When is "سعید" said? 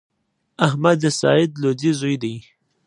1.21-1.51